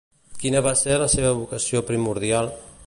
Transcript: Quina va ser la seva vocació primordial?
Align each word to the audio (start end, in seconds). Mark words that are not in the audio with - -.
Quina 0.43 0.61
va 0.67 0.71
ser 0.79 0.97
la 1.03 1.11
seva 1.17 1.35
vocació 1.41 1.87
primordial? 1.93 2.53